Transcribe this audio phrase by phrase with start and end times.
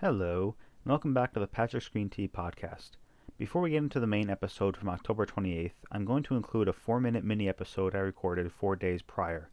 [0.00, 0.54] Hello,
[0.84, 2.90] and welcome back to the Patrick's Green Tea podcast.
[3.38, 6.74] Before we get into the main episode from October 28th, I'm going to include a
[6.74, 9.48] four minute mini episode I recorded four days prior.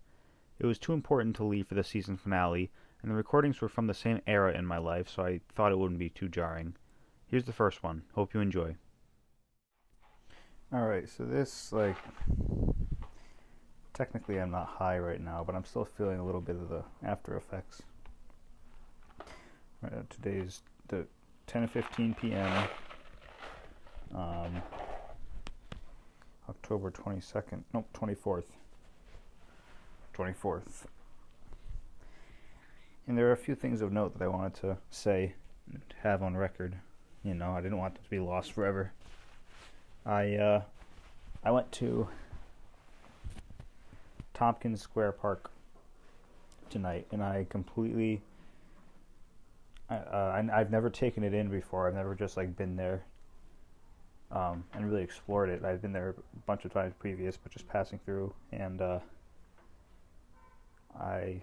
[0.60, 2.70] It was too important to leave for the season finale,
[3.02, 5.78] and the recordings were from the same era in my life, so I thought it
[5.78, 6.76] wouldn't be too jarring.
[7.26, 8.04] Here's the first one.
[8.14, 8.76] Hope you enjoy.
[10.74, 11.96] Alright, so this, like,
[13.94, 16.84] technically I'm not high right now, but I'm still feeling a little bit of the
[17.02, 17.82] after effects.
[19.84, 21.06] Uh, today's the
[21.48, 22.68] 10:15 p.m.
[24.16, 24.62] Um,
[26.48, 28.46] October 22nd, nope, 24th.
[30.16, 30.86] 24th.
[33.08, 35.34] And there are a few things of note that I wanted to say
[35.72, 36.76] and have on record.
[37.24, 38.94] You know, I didn't want it to be lost forever.
[40.06, 40.62] I uh,
[41.44, 42.08] I went to
[44.34, 45.52] Tompkins Square Park
[46.70, 48.22] tonight, and I completely
[49.90, 51.88] uh, I, have never taken it in before.
[51.88, 53.04] I've never just like been there
[54.32, 55.64] um, and really explored it.
[55.64, 59.00] I've been there a bunch of times previous, but just passing through, and uh,
[61.00, 61.42] I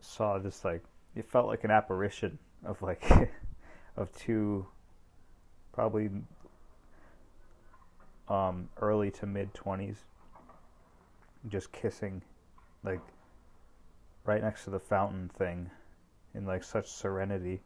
[0.00, 3.02] saw this like it felt like an apparition of like
[3.96, 4.66] of two
[5.72, 6.10] probably
[8.28, 9.96] um, early to mid twenties
[11.48, 12.22] just kissing
[12.82, 13.00] like
[14.24, 15.70] right next to the fountain thing
[16.34, 17.60] in like such serenity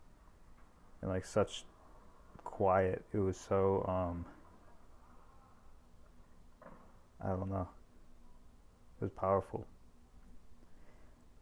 [1.00, 1.64] and like such
[2.44, 3.04] quiet.
[3.12, 4.24] It was so um
[7.20, 7.68] I don't know.
[9.00, 9.66] It was powerful.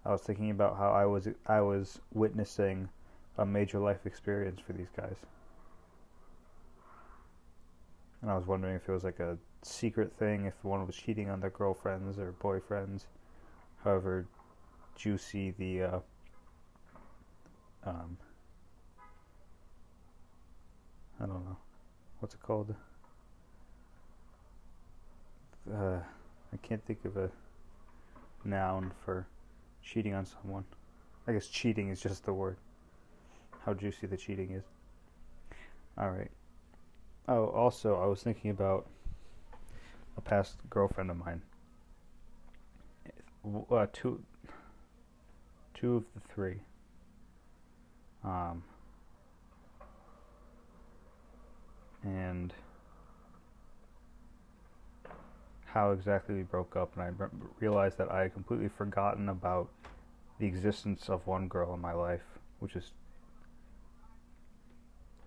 [0.04, 2.88] I was thinking about how I was I was witnessing
[3.38, 5.16] a major life experience for these guys.
[8.22, 11.28] And I was wondering if it was like a secret thing, if one was cheating
[11.28, 13.04] on their girlfriends or boyfriends,
[13.84, 14.26] however
[14.94, 15.98] juicy the uh,
[17.86, 18.16] um,
[21.20, 21.56] I don't know
[22.20, 22.74] what's it called.
[25.72, 25.98] Uh,
[26.52, 27.30] I can't think of a
[28.44, 29.26] noun for
[29.82, 30.64] cheating on someone.
[31.26, 32.56] I guess cheating is just the word.
[33.64, 34.62] How juicy the cheating is.
[35.98, 36.30] All right.
[37.28, 38.86] Oh, also, I was thinking about
[40.16, 41.42] a past girlfriend of mine.
[43.70, 44.22] Uh, two,
[45.74, 46.60] two of the three
[48.26, 48.62] um,
[52.02, 52.52] and
[55.66, 57.28] how exactly we broke up, and I re-
[57.60, 59.68] realized that I had completely forgotten about
[60.38, 62.24] the existence of one girl in my life,
[62.58, 62.92] which is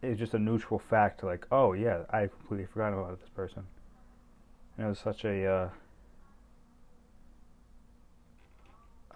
[0.02, 1.24] it's just a neutral fact.
[1.24, 3.64] Like, oh yeah, I completely forgot about this person.
[4.78, 5.70] And it was such a uh,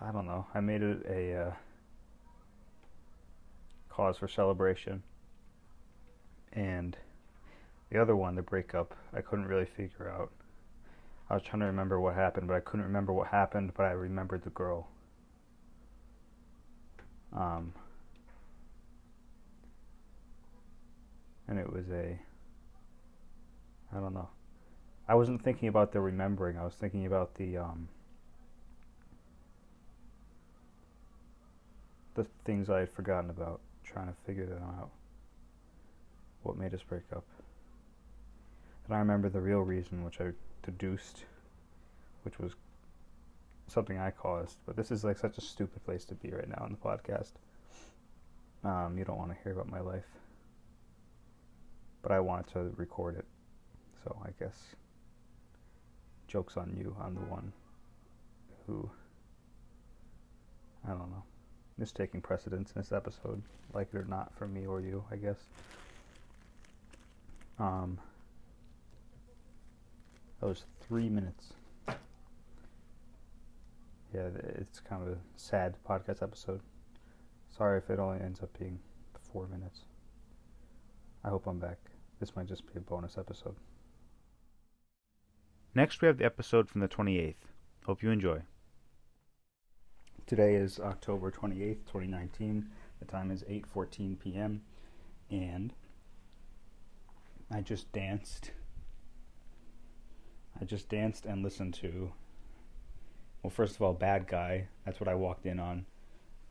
[0.02, 0.46] I don't know.
[0.54, 1.52] I made it a uh,
[3.96, 5.04] cause for celebration.
[6.52, 6.98] And
[7.90, 10.32] the other one, the breakup, I couldn't really figure out.
[11.30, 13.92] I was trying to remember what happened, but I couldn't remember what happened, but I
[13.92, 14.88] remembered the girl.
[17.36, 17.74] Um,
[21.48, 22.20] and it was a,
[23.96, 24.30] I don't know.
[25.08, 27.90] I wasn't thinking about the remembering, I was thinking about the, um,
[32.16, 34.90] the things I had forgotten about trying to figure that out.
[36.44, 37.26] What made us break up?
[38.86, 40.32] And I remember the real reason, which I
[40.64, 41.24] deduced,
[42.24, 42.54] which was
[43.68, 44.58] something I caused.
[44.66, 47.32] But this is like such a stupid place to be right now in the podcast.
[48.64, 50.08] Um, you don't want to hear about my life.
[52.02, 53.26] But I wanted to record it.
[54.04, 54.58] So I guess
[56.28, 56.96] joke's on you.
[57.02, 57.54] I'm the one
[58.68, 58.90] who,
[60.86, 61.24] I don't know
[61.80, 63.42] is taking precedence in this episode,
[63.74, 65.38] like it or not, for me or you, I guess.
[67.60, 68.00] Um,
[70.40, 71.54] that was three minutes.
[74.14, 74.30] Yeah,
[74.60, 76.62] it's kind of a sad podcast episode.
[77.58, 78.80] Sorry if it only ends up being
[79.32, 79.82] four minutes.
[81.24, 81.80] I hope I'm back.
[82.20, 83.56] This might just be a bonus episode.
[85.74, 87.36] Next, we have the episode from the 28th.
[87.86, 88.44] Hope you enjoy.
[90.36, 92.66] Today is October 28th, 2019.
[93.00, 94.64] The time is 8:14 p.m.
[95.30, 95.72] and
[97.52, 98.50] I just danced.
[100.60, 102.14] I just danced and listened to
[103.44, 104.70] well, first of all, Bad Guy.
[104.88, 105.86] That's what I walked in on.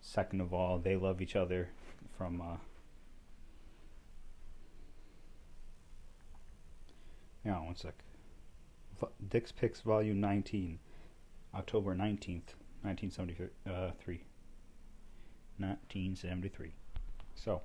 [0.00, 1.70] Second of all, They Love Each Other
[2.16, 2.58] from uh
[7.50, 7.94] on one sec.
[9.28, 10.78] Dick's Picks Volume 19,
[11.52, 14.20] October 19th, 1973.
[15.58, 16.72] 1973.
[17.34, 17.60] So,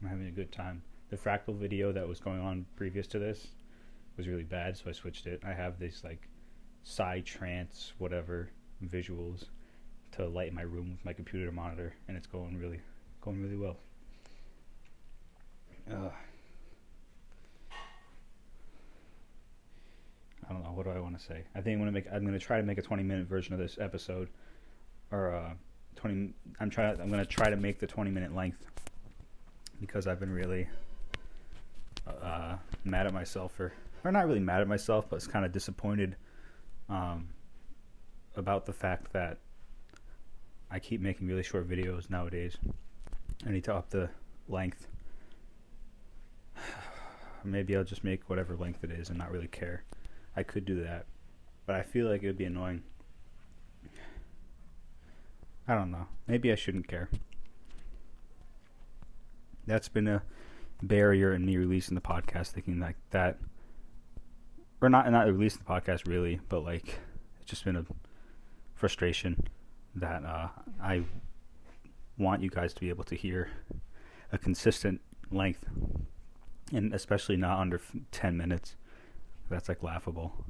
[0.00, 0.82] I'm having a good time.
[1.10, 3.48] The fractal video that was going on previous to this
[4.16, 5.40] was really bad, so I switched it.
[5.44, 6.28] I have this like
[6.82, 8.50] side trance, whatever
[8.84, 9.44] visuals
[10.12, 12.80] to light my room with my computer monitor, and it's going really,
[13.20, 13.78] going really well.
[20.58, 20.76] Don't know.
[20.76, 21.44] What do I want to say?
[21.54, 22.06] I think I'm gonna make.
[22.12, 24.28] I'm gonna try to make a 20 minute version of this episode,
[25.10, 25.50] or uh,
[25.96, 26.32] 20.
[26.60, 27.00] I'm trying.
[27.00, 28.64] I'm gonna try to make the 20 minute length
[29.80, 30.68] because I've been really
[32.06, 33.72] uh, mad at myself for,
[34.04, 36.16] or not really mad at myself, but it's kind of disappointed
[36.88, 37.28] um,
[38.34, 39.38] about the fact that
[40.70, 42.56] I keep making really short videos nowadays.
[43.46, 44.10] I need to up the
[44.48, 44.88] length.
[47.44, 49.84] Maybe I'll just make whatever length it is and not really care.
[50.38, 51.06] I could do that,
[51.66, 52.84] but I feel like it would be annoying.
[55.66, 56.06] I don't know.
[56.28, 57.08] Maybe I shouldn't care.
[59.66, 60.22] That's been a
[60.80, 63.40] barrier in me releasing the podcast, thinking like that,
[64.80, 67.00] or not not releasing the podcast really, but like
[67.40, 67.84] it's just been a
[68.76, 69.42] frustration
[69.96, 70.50] that uh,
[70.80, 71.02] I
[72.16, 73.50] want you guys to be able to hear
[74.30, 75.00] a consistent
[75.32, 75.64] length,
[76.72, 77.80] and especially not under
[78.12, 78.76] ten minutes.
[79.48, 80.44] That's like laughable.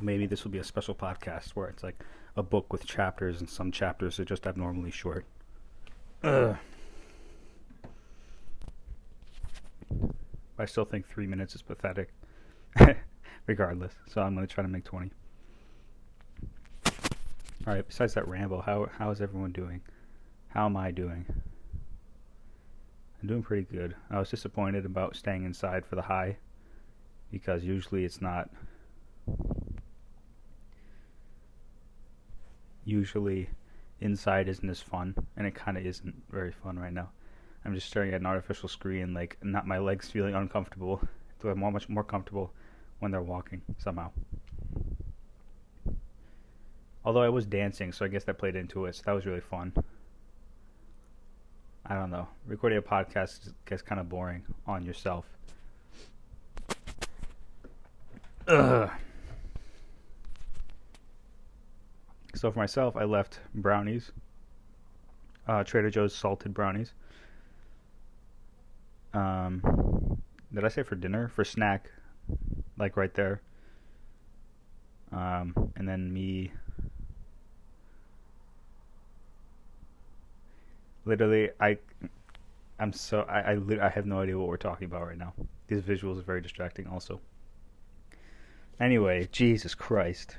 [0.00, 2.04] Maybe this will be a special podcast where it's like
[2.36, 5.24] a book with chapters, and some chapters are just abnormally short.
[6.22, 6.56] Ugh.
[10.58, 12.10] I still think three minutes is pathetic,
[13.46, 13.94] regardless.
[14.08, 15.10] So I'm going to try to make 20.
[17.66, 17.86] All right.
[17.86, 19.82] Besides that ramble, how how is everyone doing?
[20.48, 21.26] How am I doing?
[23.20, 23.96] I'm doing pretty good.
[24.10, 26.36] I was disappointed about staying inside for the high
[27.32, 28.50] because usually it's not.
[32.84, 33.50] Usually,
[34.00, 37.10] inside isn't as fun, and it kind of isn't very fun right now.
[37.64, 41.06] I'm just staring at an artificial screen, like not my legs feeling uncomfortable.
[41.42, 42.52] So I'm much more comfortable
[43.00, 44.10] when they're walking somehow.
[47.04, 48.96] Although I was dancing, so I guess that played into it.
[48.96, 49.72] So that was really fun.
[51.90, 52.28] I don't know.
[52.46, 55.24] Recording a podcast gets kind of boring on yourself.
[58.46, 58.90] Ugh.
[62.34, 64.12] So for myself, I left brownies,
[65.46, 66.92] uh, Trader Joe's salted brownies.
[69.14, 70.20] Um,
[70.52, 71.28] did I say for dinner?
[71.28, 71.90] For snack,
[72.76, 73.40] like right there.
[75.10, 76.52] Um, and then me
[81.08, 81.76] literally i
[82.78, 85.32] i'm so i I, I have no idea what we're talking about right now.
[85.66, 87.20] These visuals are very distracting also.
[88.78, 90.36] Anyway jesus christ.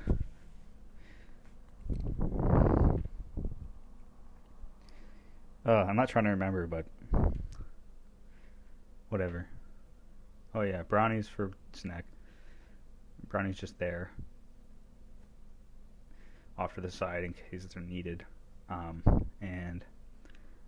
[5.66, 6.86] Uh, i'm not trying to remember but
[9.10, 9.48] whatever.
[10.54, 12.06] Oh yeah brownies for snack.
[13.28, 14.12] Brownies just there.
[16.60, 18.24] Off to the side in case they're needed.
[18.70, 19.02] Um,
[19.42, 19.84] and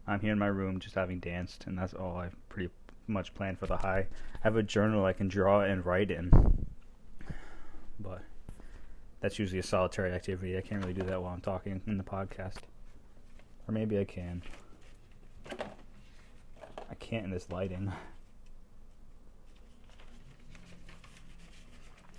[0.07, 2.69] I'm here in my room just having danced, and that's all I've pretty
[3.07, 4.07] much planned for the high.
[4.35, 6.31] I have a journal I can draw and write in,
[7.99, 8.21] but
[9.19, 10.57] that's usually a solitary activity.
[10.57, 12.57] I can't really do that while I'm talking in the podcast.
[13.67, 14.41] Or maybe I can.
[15.51, 17.91] I can't in this lighting.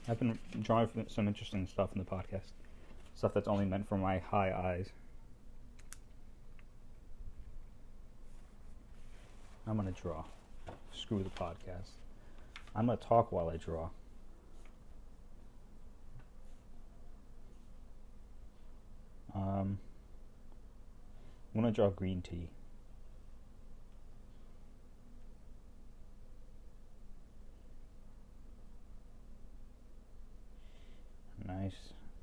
[0.08, 2.52] I've been drawing some interesting stuff in the podcast.
[3.14, 4.90] Stuff that's only meant for my high eyes.
[9.72, 10.22] I'm going to draw.
[10.92, 11.92] Screw the podcast.
[12.76, 13.88] I'm going to talk while I draw.
[19.34, 19.78] Um,
[21.54, 22.50] I'm going to draw green tea.
[31.46, 31.72] Nice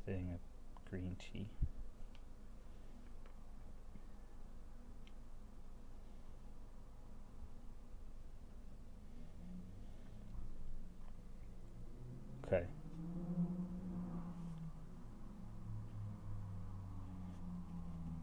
[0.05, 0.39] thing of
[0.91, 1.47] green tea.
[12.51, 12.63] Okay.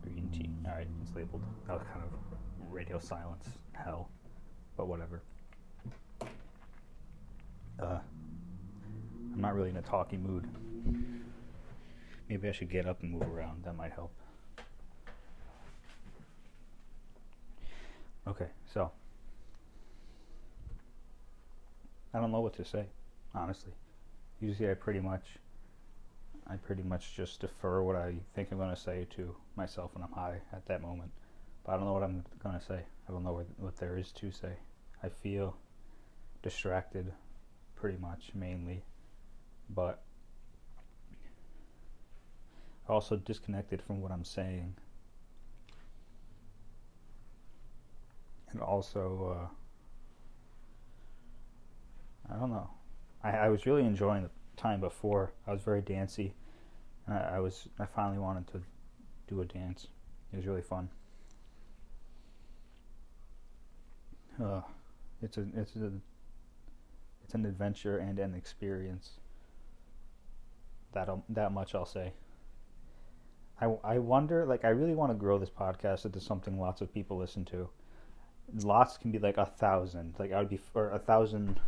[0.02, 0.50] Green tea.
[0.66, 1.42] Alright, it's labeled.
[1.66, 3.46] That was kind of radio silence.
[3.72, 4.08] Hell.
[4.76, 5.22] But whatever.
[7.80, 7.98] Uh,
[9.32, 10.46] I'm not really in a talky mood.
[12.28, 13.64] Maybe I should get up and move around.
[13.64, 14.12] That might help.
[18.28, 18.90] Okay, so.
[22.12, 22.86] I don't know what to say,
[23.34, 23.72] honestly
[24.40, 25.24] usually I pretty much
[26.48, 30.04] I pretty much just defer what I think I'm going to say to myself when
[30.04, 31.10] I'm high at that moment.
[31.64, 32.80] But I don't know what I'm going to say.
[33.08, 34.52] I don't know what, what there is to say.
[35.02, 35.56] I feel
[36.42, 37.12] distracted
[37.74, 38.84] pretty much, mainly.
[39.70, 40.02] But
[42.88, 44.74] also disconnected from what I'm saying.
[48.52, 49.36] And also,
[52.30, 52.70] uh, I don't know.
[53.22, 55.32] I, I was really enjoying the time before.
[55.46, 56.34] I was very dancey.
[57.08, 58.62] I, I was I finally wanted to
[59.28, 59.86] do a dance.
[60.32, 60.88] It was really fun.
[64.42, 64.60] Uh,
[65.22, 65.92] it's a it's a
[67.24, 69.12] it's an adventure and an experience.
[70.92, 72.12] That that much I'll say.
[73.60, 76.92] I, I wonder like I really want to grow this podcast into something lots of
[76.92, 77.68] people listen to.
[78.62, 80.14] Lots can be like a thousand.
[80.18, 81.58] Like I would be or a thousand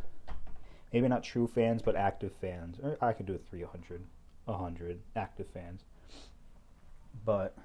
[0.92, 2.78] maybe not true fans, but active fans.
[2.82, 4.02] Or I could do a 300,
[4.46, 5.82] 100 active fans.
[7.24, 7.56] But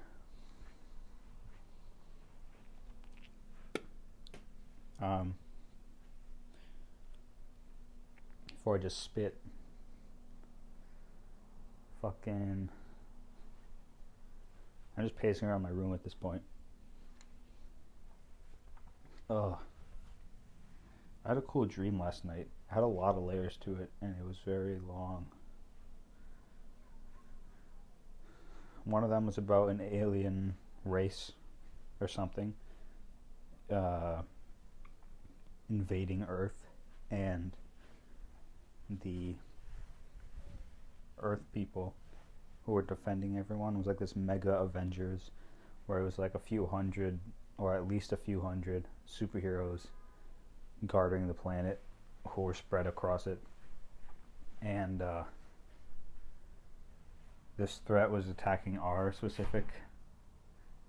[5.00, 5.34] um,
[8.48, 9.36] before I just spit,
[12.02, 12.68] fucking.
[14.96, 16.42] I'm just pacing around my room at this point.
[19.28, 19.56] Ugh.
[21.24, 22.48] I had a cool dream last night.
[22.68, 25.26] Had a lot of layers to it, and it was very long.
[28.84, 30.54] One of them was about an alien
[30.84, 31.32] race
[32.00, 32.54] or something
[33.70, 34.22] uh,
[35.70, 36.66] invading Earth,
[37.10, 37.52] and
[39.02, 39.34] the
[41.20, 41.94] Earth people
[42.66, 45.30] who were defending everyone it was like this mega Avengers,
[45.86, 47.18] where it was like a few hundred,
[47.58, 49.86] or at least a few hundred superheroes
[50.86, 51.80] guarding the planet
[52.28, 53.38] who were spread across it.
[54.62, 55.24] And uh,
[57.56, 59.66] this threat was attacking our specific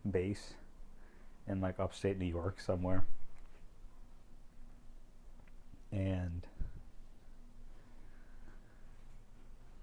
[0.09, 0.53] base
[1.47, 3.05] in like upstate New York somewhere.
[5.91, 6.45] And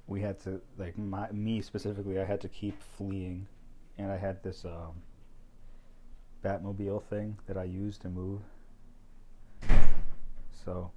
[0.07, 3.47] we had to like my, me specifically I had to keep fleeing
[3.97, 5.03] and I had this um,
[6.45, 8.41] Batmobile thing that I used to move
[10.65, 10.91] so,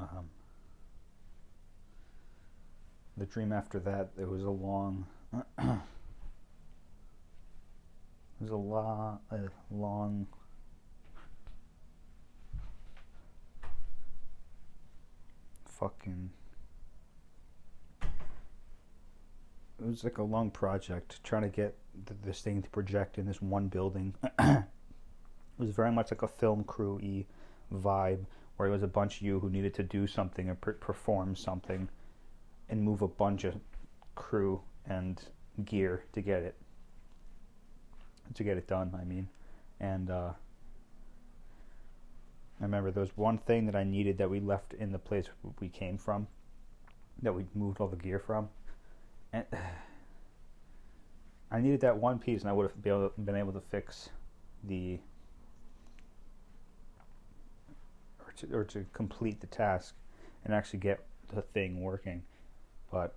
[0.00, 0.28] um,
[3.16, 5.06] the dream after that, it was a long,
[5.58, 5.78] it
[8.40, 9.38] was a long, a
[9.70, 10.26] long,
[15.64, 16.30] fucking
[18.02, 21.74] it was like a long project trying to get
[22.22, 24.14] this thing to project in this one building.
[25.58, 27.26] It was very much like a film crew y
[27.70, 28.24] vibe,
[28.60, 31.34] where it was a bunch of you who needed to do something or per- perform
[31.34, 31.88] something,
[32.68, 33.54] and move a bunch of
[34.14, 35.22] crew and
[35.64, 36.54] gear to get it
[38.34, 38.94] to get it done.
[39.00, 39.28] I mean,
[39.80, 40.32] and uh,
[42.60, 45.24] I remember there was one thing that I needed that we left in the place
[45.58, 46.26] we came from,
[47.22, 48.50] that we moved all the gear from,
[49.32, 49.46] and
[51.50, 54.10] I needed that one piece, and I would have been able to fix
[54.64, 55.00] the
[58.36, 59.94] to, or to complete the task
[60.44, 61.00] and actually get
[61.34, 62.22] the thing working.
[62.90, 63.14] But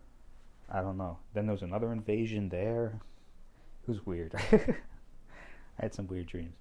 [0.69, 1.17] I don't know.
[1.33, 2.99] Then there was another invasion there.
[3.83, 4.35] It was weird.
[4.51, 6.55] I had some weird dreams.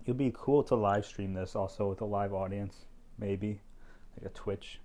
[0.00, 2.76] It would be cool to live stream this also with a live audience,
[3.18, 3.60] maybe
[4.16, 4.80] like a Twitch.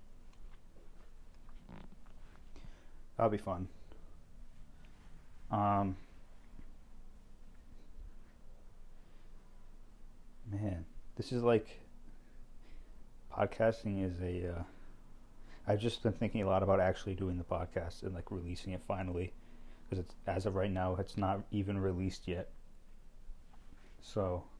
[3.16, 3.68] That'd be fun.
[5.50, 5.96] Um,
[10.50, 10.84] man,
[11.16, 11.80] this is like
[13.36, 14.58] podcasting is a.
[14.58, 14.62] Uh,
[15.66, 18.82] I've just been thinking a lot about actually doing the podcast and like releasing it
[18.86, 19.32] finally,
[19.84, 22.50] because it's as of right now it's not even released yet.
[24.00, 24.44] So.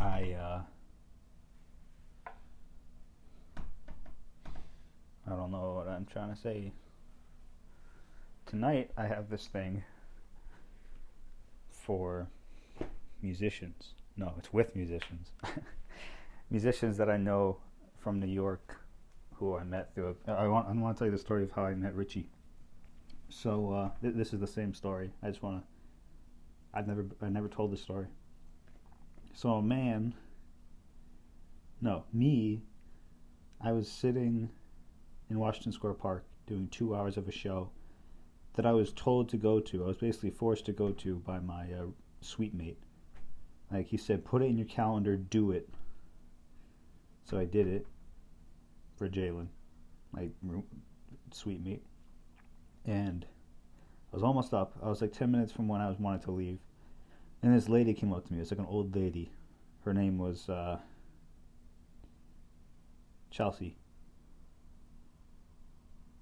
[0.00, 0.60] I uh,
[5.26, 6.72] I don't know what I'm trying to say.
[8.46, 9.82] Tonight I have this thing
[11.70, 12.28] for
[13.22, 13.94] musicians.
[14.18, 15.30] No, it's with musicians.
[16.50, 17.58] musicians that I know
[17.98, 18.80] from New York
[19.34, 20.16] who I met through.
[20.26, 22.28] A, I want I want to tell you the story of how I met Richie.
[23.28, 25.12] So uh, th- this is the same story.
[25.22, 25.66] I just want to.
[26.76, 28.06] I've never I never told this story.
[29.34, 30.14] So a man.
[31.80, 32.62] No, me.
[33.60, 34.50] I was sitting
[35.30, 37.70] in Washington Square Park doing two hours of a show
[38.54, 39.84] that I was told to go to.
[39.84, 41.86] I was basically forced to go to by my uh,
[42.20, 42.78] suite mate.
[43.70, 45.68] Like he said, put it in your calendar, do it.
[47.24, 47.86] So I did it
[48.96, 49.48] for Jalen,
[50.12, 50.28] my
[51.30, 51.82] sweet meat,
[52.86, 53.26] and
[54.10, 54.76] I was almost up.
[54.82, 56.58] I was like ten minutes from when I was wanted to leave,
[57.42, 58.38] and this lady came up to me.
[58.38, 59.30] It was like an old lady.
[59.84, 60.78] Her name was uh,
[63.30, 63.76] Chelsea.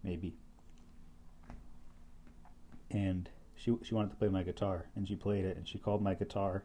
[0.02, 0.34] Maybe.
[2.90, 6.02] And she she wanted to play my guitar, and she played it, and she called
[6.02, 6.64] my guitar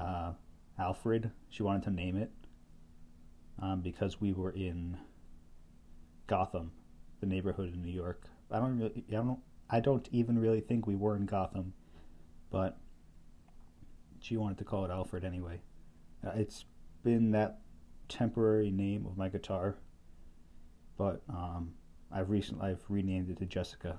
[0.00, 0.32] uh,
[0.78, 1.30] Alfred.
[1.48, 2.30] She wanted to name it
[3.60, 4.96] um, because we were in
[6.26, 6.72] Gotham,
[7.20, 8.24] the neighborhood in New York.
[8.50, 9.38] I don't really, I don't,
[9.70, 11.72] I don't even really think we were in Gotham,
[12.50, 12.78] but
[14.20, 15.60] she wanted to call it Alfred anyway.
[16.26, 16.64] Uh, it's
[17.02, 17.60] been that
[18.08, 19.76] temporary name of my guitar,
[20.96, 21.72] but um,
[22.12, 23.98] I've recently I've renamed it to Jessica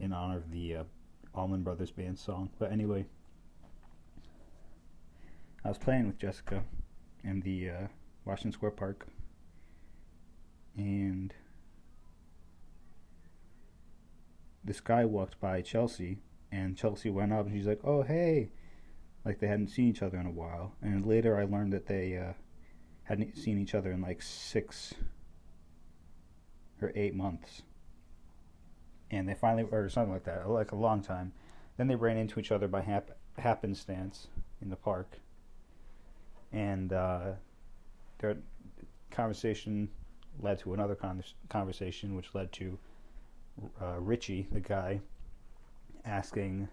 [0.00, 0.84] in honor of the uh,
[1.34, 2.50] Allman Brothers Band song.
[2.58, 3.06] But anyway,
[5.64, 6.62] I was playing with Jessica
[7.22, 7.86] in the uh,
[8.26, 9.06] Washington Square Park,
[10.76, 11.32] and
[14.62, 16.18] this guy walked by Chelsea,
[16.52, 18.50] and Chelsea went up, and she's like, "Oh, hey,"
[19.24, 20.74] like they hadn't seen each other in a while.
[20.82, 22.34] And later, I learned that they uh,
[23.04, 24.92] hadn't seen each other in like six
[26.82, 27.62] or eight months,
[29.10, 31.32] and they finally, or something like that, like a long time.
[31.78, 34.28] Then they ran into each other by hap- happenstance
[34.60, 35.20] in the park
[36.54, 37.32] and uh,
[38.18, 38.36] their
[39.10, 39.88] conversation
[40.40, 42.78] led to another con- conversation, which led to
[43.82, 45.00] uh, Richie, the guy,
[46.04, 46.68] asking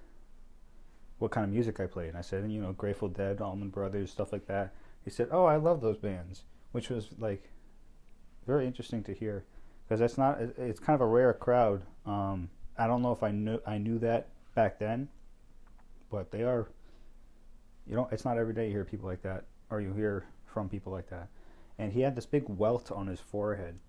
[1.17, 2.09] what kind of music I played.
[2.09, 4.73] And I said, you know, Grateful Dead, Allman Brothers, stuff like that.
[5.03, 7.49] He said, "Oh, I love those bands," which was like
[8.45, 9.45] very interesting to hear
[9.83, 10.39] because that's not.
[10.39, 11.81] It's kind of a rare crowd.
[12.05, 15.09] Um, I don't know if I knew I knew that back then,
[16.11, 16.67] but they are.
[17.87, 20.69] You know, it's not every day you hear people like that or you hear from
[20.69, 21.29] people like that.
[21.79, 23.79] And he had this big welt on his forehead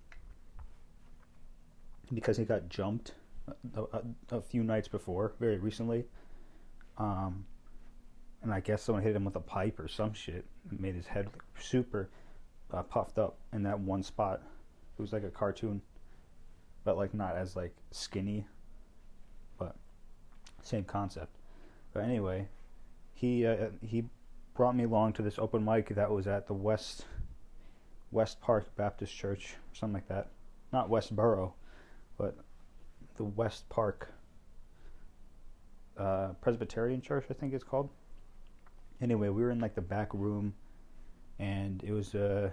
[2.15, 3.13] because he got jumped
[3.75, 6.05] a, a, a few nights before, very recently.
[6.97, 7.45] Um,
[8.43, 10.45] and I guess someone hit him with a pipe or some shit.
[10.71, 12.09] It made his head super
[12.73, 14.41] uh, puffed up in that one spot.
[14.99, 15.83] It was like a cartoon,
[16.85, 18.47] but like not as like skinny,
[19.59, 19.77] but
[20.63, 21.37] same concept.
[21.93, 22.49] But anyway,
[23.15, 24.05] he uh, he
[24.55, 27.07] brought me along to this open mic that was at the West
[28.11, 30.29] West Park Baptist Church, something like that.
[30.73, 31.53] Not Westboro,
[32.19, 32.37] but
[33.17, 34.13] the West Park
[35.97, 37.89] uh, Presbyterian Church, I think it's called.
[39.01, 40.55] Anyway, we were in like the back room,
[41.39, 42.53] and it was a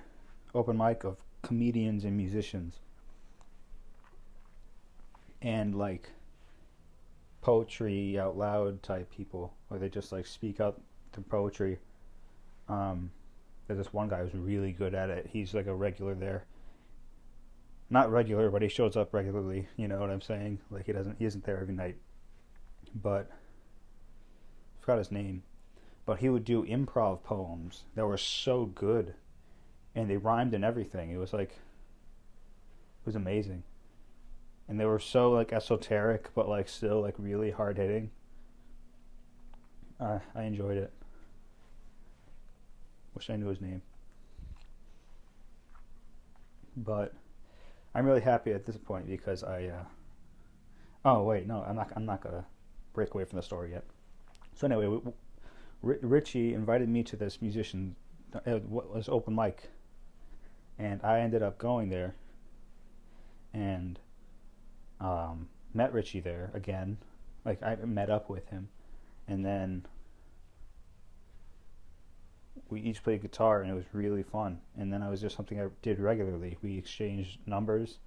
[0.55, 2.79] open mic of comedians and musicians,
[5.41, 6.09] and like
[7.41, 10.81] poetry out loud type people, where they just like speak out
[11.11, 11.79] through poetry
[12.69, 13.11] um,
[13.67, 15.29] there's this one guy who's really good at it.
[15.31, 16.45] He's like a regular there.
[17.89, 19.67] Not regular, but he shows up regularly.
[19.75, 20.59] You know what I'm saying?
[20.69, 21.97] Like he doesn't, he isn't there every night.
[22.93, 25.43] But I forgot his name.
[26.05, 29.13] But he would do improv poems that were so good,
[29.93, 31.11] and they rhymed and everything.
[31.11, 33.63] It was like, it was amazing.
[34.67, 38.11] And they were so like esoteric, but like still like really hard hitting.
[39.99, 40.93] Uh, I enjoyed it.
[43.15, 43.81] Wish I knew his name.
[46.77, 47.13] But
[47.93, 49.65] I'm really happy at this point because I.
[49.65, 49.83] Uh,
[51.05, 51.91] oh wait, no, I'm not.
[51.95, 52.45] I'm not gonna
[52.93, 53.83] break away from the story yet.
[54.55, 54.99] So anyway,
[55.81, 57.95] we, Richie invited me to this musician.
[58.45, 59.69] It was open mic,
[60.77, 62.15] and I ended up going there.
[63.53, 63.99] And
[64.99, 66.97] um, met Richie there again.
[67.45, 68.69] Like I met up with him,
[69.27, 69.85] and then
[72.69, 74.59] we each played guitar and it was really fun.
[74.77, 76.57] And then it was just something I did regularly.
[76.61, 77.99] We exchanged numbers.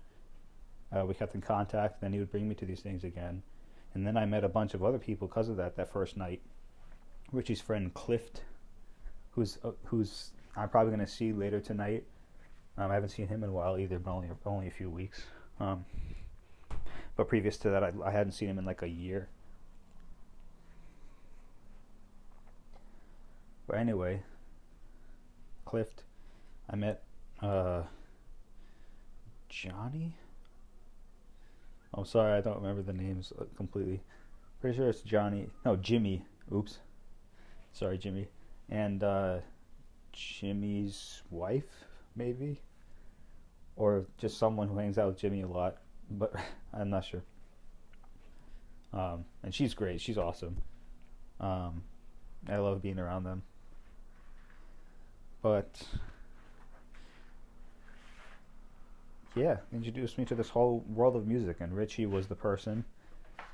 [0.95, 2.01] Uh, we kept in contact.
[2.01, 3.43] Then he would bring me to these things again.
[3.95, 6.41] And then I met a bunch of other people because of that that first night.
[7.31, 8.43] Richie's friend Clift,
[9.31, 12.05] who's uh, who's I'm probably going to see later tonight.
[12.79, 15.23] Um, I haven't seen him in a while either, but only only a few weeks.
[15.61, 15.85] Um,
[17.17, 19.29] but previous to that, I, I hadn't seen him in like a year.
[23.67, 24.23] But anyway,
[25.73, 26.03] Clift.
[26.69, 27.03] I met
[27.41, 27.85] uh,
[29.49, 30.15] Johnny.
[31.95, 34.03] I'm oh, sorry, I don't remember the names uh, completely.
[34.61, 35.49] Pretty sure it's Johnny.
[35.65, 36.27] No, Jimmy.
[36.55, 36.79] Oops.
[37.73, 38.29] Sorry, Jimmy.
[38.69, 39.39] And uh,
[40.13, 42.61] Jimmy's wife, maybe?
[43.75, 45.79] Or just someone who hangs out with Jimmy a lot.
[46.11, 46.35] But
[46.75, 47.23] I'm not sure.
[48.93, 50.03] Um, and she's great.
[50.03, 50.59] She's awesome.
[51.41, 51.85] Um,
[52.47, 53.43] I love being around them.
[55.43, 55.83] But
[59.35, 61.57] yeah, introduced me to this whole world of music.
[61.61, 62.85] And Richie was the person,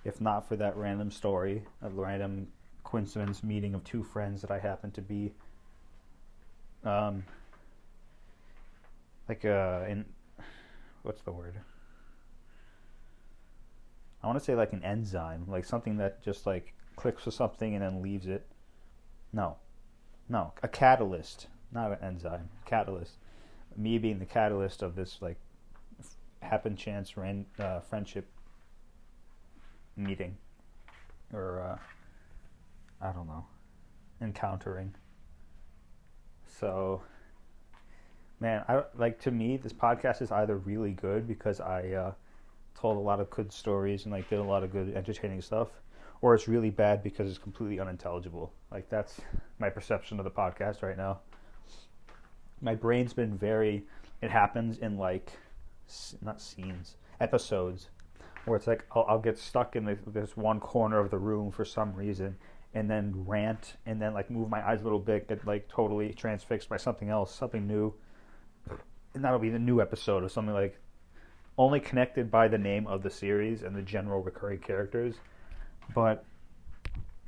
[0.04, 2.48] if not for that random story, a random
[2.84, 5.32] coincidence meeting of two friends that I happened to be,
[6.84, 7.24] um,
[9.28, 10.04] like uh, in
[11.02, 11.54] what's the word?
[14.22, 17.74] I want to say like an enzyme, like something that just like clicks with something
[17.74, 18.46] and then leaves it.
[19.32, 19.56] No,
[20.28, 23.14] no, a catalyst, not an enzyme, catalyst.
[23.76, 25.36] Me being the catalyst of this like
[26.40, 28.26] happen chance ran, uh, friendship
[29.96, 30.36] meeting,
[31.32, 33.44] or uh, I don't know,
[34.20, 34.94] encountering.
[36.46, 37.02] So,
[38.40, 42.12] man, I like to me this podcast is either really good because I uh,
[42.74, 45.68] told a lot of good stories and like did a lot of good entertaining stuff,
[46.20, 48.52] or it's really bad because it's completely unintelligible.
[48.70, 49.20] Like that's
[49.58, 51.20] my perception of the podcast right now.
[52.60, 53.84] My brain's been very.
[54.20, 55.32] It happens in like,
[56.22, 57.88] not scenes, episodes,
[58.44, 61.64] where it's like I'll, I'll get stuck in this one corner of the room for
[61.64, 62.36] some reason,
[62.74, 66.12] and then rant, and then like move my eyes a little bit, get like totally
[66.12, 67.94] transfixed by something else, something new,
[69.14, 70.78] and that'll be the new episode of something like
[71.56, 75.16] only connected by the name of the series and the general recurring characters,
[75.94, 76.24] but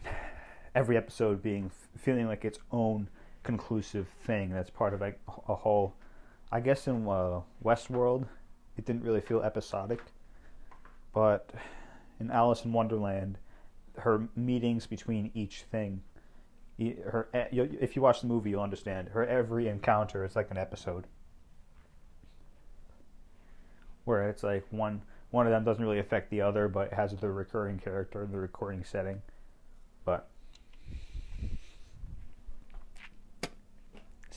[0.75, 3.09] every episode being feeling like its own
[3.43, 5.95] conclusive thing that's part of like a whole.
[6.53, 8.27] I guess in uh, Westworld,
[8.77, 10.01] it didn't really feel episodic,
[11.15, 11.51] but
[12.19, 13.39] in Alice in Wonderland,
[13.99, 16.03] her meetings between each thing,
[16.79, 19.09] her if you watch the movie, you'll understand.
[19.09, 21.07] Her every encounter is like an episode
[24.05, 27.31] where it's like one one of them doesn't really affect the other, but has the
[27.31, 29.23] recurring character in the recurring setting.
[30.05, 30.30] But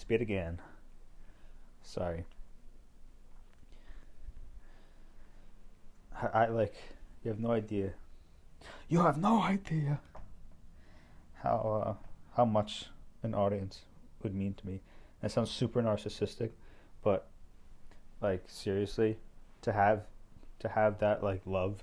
[0.03, 0.59] spit again.
[1.81, 2.25] Sorry.
[6.21, 6.75] I, I like.
[7.23, 7.93] You have no idea.
[8.89, 10.01] You have no idea
[11.41, 11.93] how uh,
[12.35, 12.87] how much
[13.23, 13.85] an audience
[14.21, 14.81] would mean to me.
[15.21, 16.49] That sounds super narcissistic,
[17.01, 17.29] but
[18.19, 19.19] like seriously,
[19.61, 20.01] to have
[20.59, 21.81] to have that like love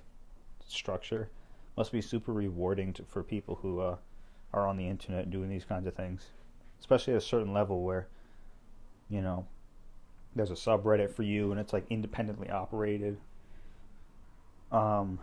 [0.67, 1.29] structure
[1.75, 3.95] must be super rewarding to, for people who uh,
[4.53, 6.27] are on the internet doing these kinds of things,
[6.81, 8.07] especially at a certain level where
[9.09, 9.45] you know
[10.35, 13.17] there's a subreddit for you and it's like independently operated.
[14.71, 15.19] Um,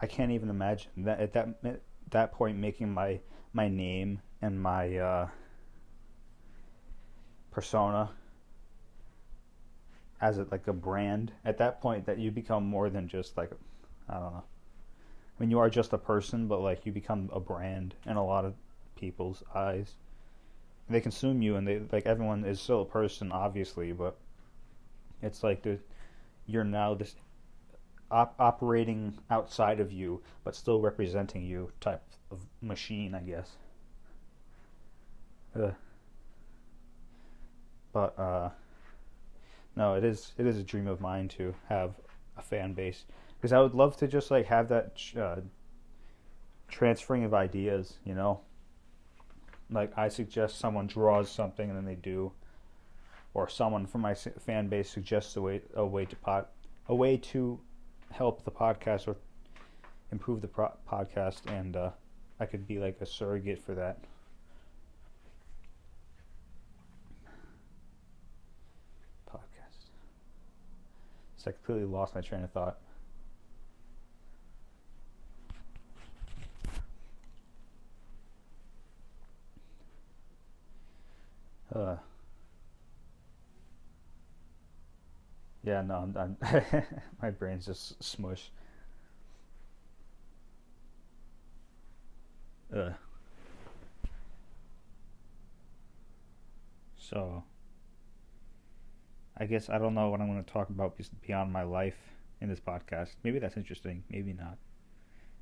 [0.00, 3.20] I can't even imagine that at that at that point making my
[3.52, 5.28] my name and my uh,
[7.50, 8.10] persona
[10.20, 13.50] as a, like a brand at that point that you become more than just like
[14.08, 14.44] I don't know.
[15.36, 18.24] I mean, you are just a person, but like you become a brand in a
[18.24, 18.54] lot of
[18.96, 19.94] people's eyes.
[20.88, 24.16] They consume you, and they like everyone is still a person, obviously, but
[25.20, 25.78] it's like the,
[26.46, 27.16] you're now this
[28.10, 33.50] op- operating outside of you, but still representing you type of machine, I guess.
[35.54, 35.70] Uh,
[37.92, 38.50] but uh,
[39.74, 41.94] no, it is it is a dream of mine to have
[42.36, 43.04] a fan base
[43.36, 45.36] because I would love to just like have that uh,
[46.68, 47.98] transferring of ideas.
[48.04, 48.40] You know,
[49.70, 52.32] like I suggest someone draws something and then they do,
[53.34, 56.46] or someone from my fan base suggests a way a way to pod
[56.88, 57.60] a way to
[58.10, 59.16] help the podcast or
[60.12, 61.90] improve the pro- podcast, and uh,
[62.40, 63.98] I could be like a surrogate for that.
[69.28, 69.90] Podcast.
[71.46, 72.78] I completely lost my train of thought.
[81.74, 81.96] Uh,
[85.62, 86.84] yeah, no, I'm, I'm
[87.22, 88.50] my brain's just smush.
[92.74, 92.90] Uh.
[96.98, 97.44] So.
[99.38, 101.98] I guess I don't know what I'm going to talk about beyond my life
[102.40, 103.16] in this podcast.
[103.22, 104.02] Maybe that's interesting.
[104.10, 104.56] Maybe not.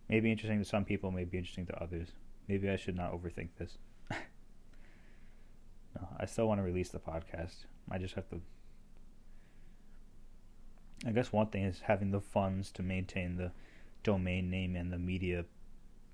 [0.09, 1.11] Maybe interesting to some people.
[1.13, 2.09] Maybe interesting to others.
[2.49, 3.79] Maybe I should not overthink this.
[6.25, 7.67] I still want to release the podcast.
[7.91, 8.41] I just have to.
[11.07, 13.53] I guess one thing is having the funds to maintain the
[14.03, 15.45] domain name and the media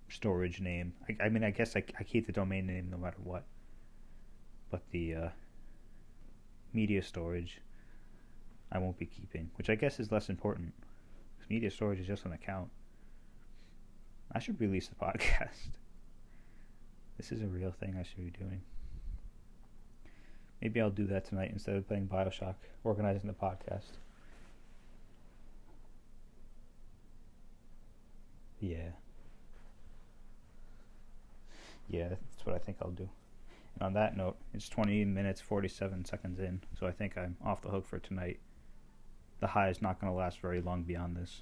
[0.08, 0.94] storage name.
[1.08, 3.44] I, I mean, I guess I, I keep the domain name no matter what.
[4.68, 5.28] But the uh,
[6.72, 7.60] media storage
[8.72, 10.74] I won't be keeping, which I guess is less important.
[11.36, 12.70] Because media storage is just an account.
[14.32, 15.70] I should release the podcast.
[17.16, 18.62] This is a real thing I should be doing.
[20.60, 23.96] Maybe I'll do that tonight instead of playing Bioshock, organizing the podcast.
[28.60, 28.90] Yeah.
[31.88, 33.08] Yeah, that's what I think I'll do.
[33.74, 37.62] And on that note, it's 20 minutes 47 seconds in, so I think I'm off
[37.62, 38.38] the hook for tonight.
[39.40, 41.40] The high is not going to last very long beyond this.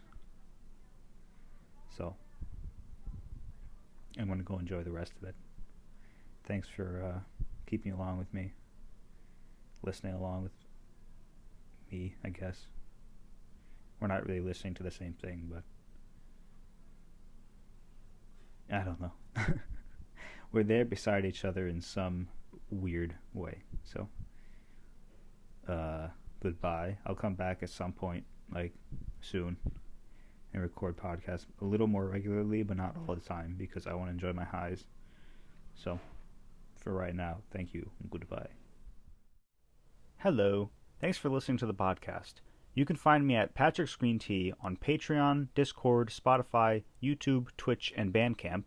[1.96, 2.14] So,
[4.18, 5.34] I'm going to go enjoy the rest of it.
[6.44, 7.20] Thanks for uh,
[7.66, 8.52] keeping along with me,
[9.82, 10.52] listening along with
[11.90, 12.66] me, I guess.
[14.00, 15.62] We're not really listening to the same thing, but
[18.70, 19.12] I don't know.
[20.52, 22.28] We're there beside each other in some
[22.70, 23.62] weird way.
[23.84, 24.08] So,
[25.68, 26.08] uh,
[26.42, 26.98] goodbye.
[27.06, 28.72] I'll come back at some point, like
[29.20, 29.56] soon,
[30.52, 34.08] and record podcasts a little more regularly, but not all the time because I want
[34.08, 34.84] to enjoy my highs.
[35.74, 35.98] So,
[36.76, 38.57] for right now, thank you goodbye.
[40.22, 40.70] Hello.
[41.00, 42.40] Thanks for listening to the podcast.
[42.74, 48.12] You can find me at Patrick's Green Tea on Patreon, Discord, Spotify, YouTube, Twitch, and
[48.12, 48.64] Bandcamp.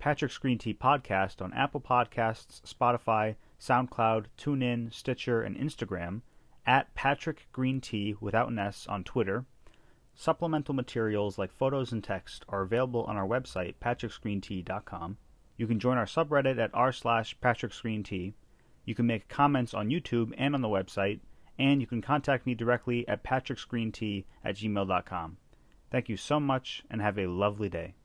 [0.00, 6.22] Patrick's Green Tea Podcast on Apple Podcasts, Spotify, SoundCloud, TuneIn, Stitcher, and Instagram.
[6.66, 9.44] At Patrick Green Tea without an S on Twitter.
[10.16, 15.16] Supplemental materials like photos and text are available on our website, patricksgreentea.com.
[15.56, 18.32] You can join our subreddit at r slash patricksgreentea.
[18.88, 21.20] You can make comments on YouTube and on the website,
[21.58, 25.36] and you can contact me directly at patricksgreentea at gmail.com.
[25.90, 27.96] Thank you so much, and have a lovely day.